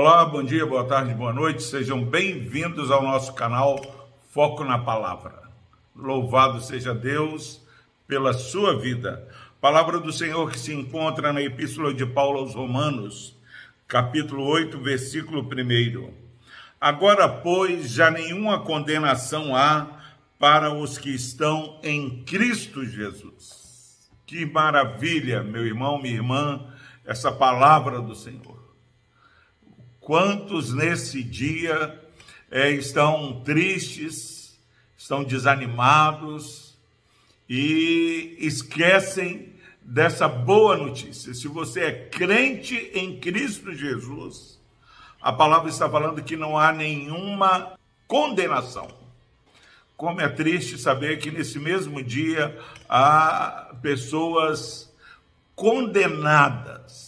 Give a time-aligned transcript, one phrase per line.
[0.00, 5.42] Olá, bom dia, boa tarde, boa noite, sejam bem-vindos ao nosso canal Foco na Palavra.
[5.92, 7.60] Louvado seja Deus
[8.06, 9.28] pela sua vida.
[9.60, 13.36] Palavra do Senhor que se encontra na Epístola de Paulo aos Romanos,
[13.88, 16.14] capítulo 8, versículo 1.
[16.80, 19.84] Agora, pois, já nenhuma condenação há
[20.38, 24.08] para os que estão em Cristo Jesus.
[24.24, 26.72] Que maravilha, meu irmão, minha irmã,
[27.04, 28.57] essa palavra do Senhor.
[30.08, 32.02] Quantos nesse dia
[32.50, 34.58] é, estão tristes,
[34.96, 36.78] estão desanimados
[37.46, 39.52] e esquecem
[39.82, 41.34] dessa boa notícia.
[41.34, 44.58] Se você é crente em Cristo Jesus,
[45.20, 48.88] a palavra está falando que não há nenhuma condenação.
[49.94, 54.90] Como é triste saber que nesse mesmo dia há pessoas
[55.54, 57.07] condenadas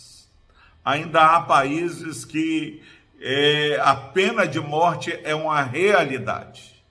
[0.90, 2.82] ainda há países que
[3.20, 6.82] é, a pena de morte é uma realidade.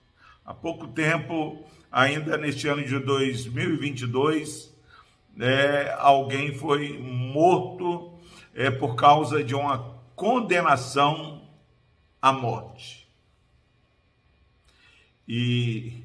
[0.44, 4.74] Há pouco tempo, ainda neste ano de 2022,
[5.38, 8.14] é, alguém foi morto
[8.54, 11.42] é, por causa de uma condenação
[12.22, 13.06] à morte.
[15.28, 16.02] E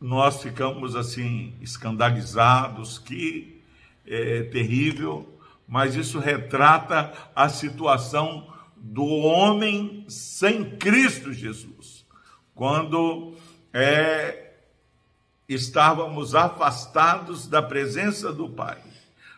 [0.00, 3.54] nós ficamos assim escandalizados que
[4.06, 12.04] é, terrível, mas isso retrata a situação do homem sem Cristo Jesus.
[12.54, 13.34] Quando
[13.72, 14.52] é,
[15.48, 18.78] estávamos afastados da presença do Pai,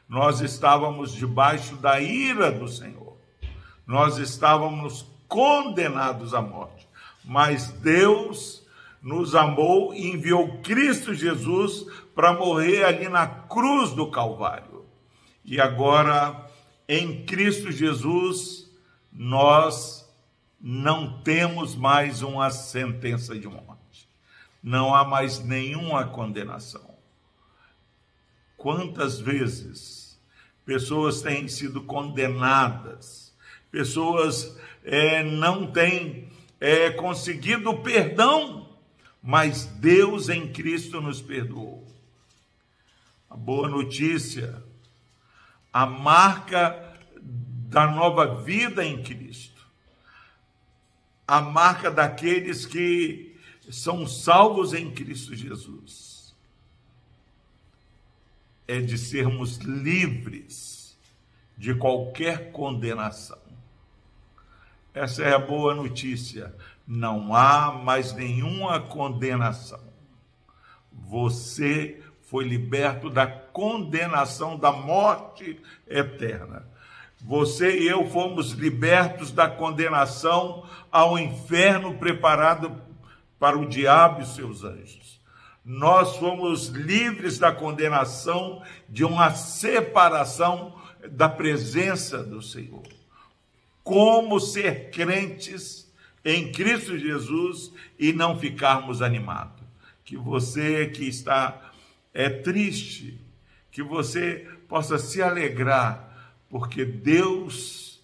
[0.09, 3.17] nós estávamos debaixo da ira do Senhor,
[3.87, 6.89] nós estávamos condenados à morte,
[7.25, 8.66] mas Deus
[9.07, 14.85] nos amou e enviou Cristo Jesus para morrer ali na cruz do Calvário.
[15.45, 16.51] E agora,
[16.89, 18.69] em Cristo Jesus,
[19.13, 20.13] nós
[20.61, 24.09] não temos mais uma sentença de morte.
[24.61, 26.97] Não há mais nenhuma condenação.
[28.57, 30.21] Quantas vezes
[30.65, 33.33] pessoas têm sido condenadas,
[33.71, 36.29] pessoas é, não têm
[36.59, 38.66] é, conseguido o perdão
[39.27, 41.85] mas Deus em Cristo nos perdoou.
[43.29, 44.63] A boa notícia,
[45.73, 49.67] a marca da nova vida em Cristo,
[51.27, 53.37] a marca daqueles que
[53.69, 56.33] são salvos em Cristo Jesus,
[58.69, 60.97] é de sermos livres
[61.59, 63.41] de qualquer condenação.
[64.95, 66.55] Essa é a boa notícia
[66.87, 69.81] não há mais nenhuma condenação.
[70.93, 76.67] Você foi liberto da condenação da morte eterna.
[77.21, 82.81] Você e eu fomos libertos da condenação ao inferno preparado
[83.39, 85.21] para o diabo e seus anjos.
[85.65, 90.75] Nós fomos livres da condenação de uma separação
[91.11, 92.83] da presença do Senhor.
[93.83, 95.86] Como ser crentes
[96.27, 99.63] em Cristo Jesus e não ficarmos animados.
[100.05, 101.71] Que você que está
[102.13, 103.21] é triste,
[103.71, 108.03] que você possa se alegrar, porque Deus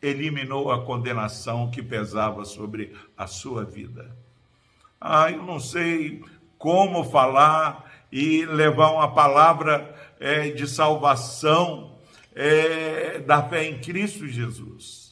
[0.00, 4.16] eliminou a condenação que pesava sobre a sua vida.
[4.98, 6.24] Ah, eu não sei
[6.56, 11.98] como falar e levar uma palavra é, de salvação
[12.34, 15.09] é, da fé em Cristo Jesus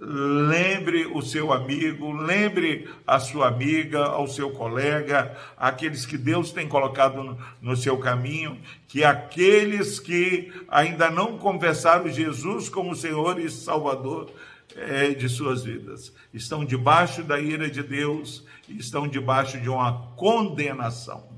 [0.00, 6.68] lembre o seu amigo, lembre a sua amiga, ao seu colega, aqueles que Deus tem
[6.68, 14.30] colocado no, seu caminho, que aqueles que ainda não confessaram Jesus como Senhor e Salvador
[14.76, 21.28] é, de suas vidas, estão debaixo da ira de Deus, estão debaixo de uma condenação.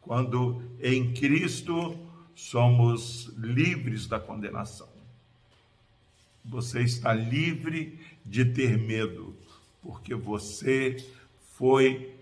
[0.00, 1.98] Quando em Cristo
[2.34, 4.88] somos livres da condenação.
[6.44, 9.36] Você está livre de ter medo,
[9.80, 10.96] porque você
[11.56, 12.16] foi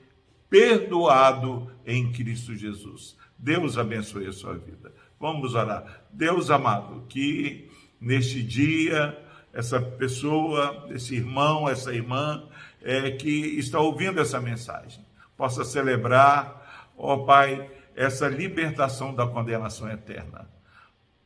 [0.49, 3.17] perdoado em Cristo Jesus.
[3.39, 4.93] Deus abençoe a sua vida.
[5.19, 6.05] Vamos orar.
[6.13, 7.71] Deus amado, que
[8.01, 9.19] neste dia,
[9.53, 12.49] essa pessoa, esse irmão, essa irmã,
[12.83, 15.05] é, que está ouvindo essa mensagem,
[15.37, 20.49] possa celebrar, ó Pai, essa libertação da condenação eterna.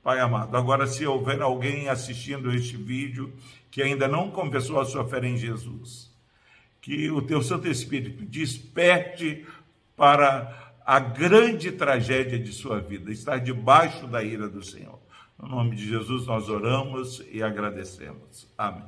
[0.05, 0.55] Pai amado.
[0.55, 3.33] Agora, se houver alguém assistindo este vídeo
[3.71, 6.13] que ainda não confessou a sua fé em Jesus,
[6.83, 9.47] que o teu Santo Espírito desperte
[9.97, 14.99] para a grande tragédia de sua vida, estar debaixo da ira do Senhor.
[15.41, 18.47] No nome de Jesus nós oramos e agradecemos.
[18.59, 18.85] Amém.